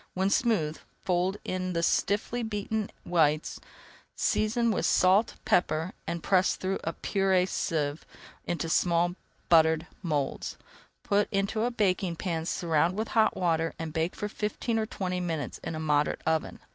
[0.15, 3.59] When smooth, fold in the stiffly beaten whites,
[4.15, 8.03] season with salt and pepper, and press through a purée sieve
[8.47, 9.13] into small
[9.47, 10.57] buttered moulds.
[11.03, 15.19] Put into a baking pan, surround with hot water, and bake for fifteen or twenty
[15.19, 16.59] minutes in a moderate oven.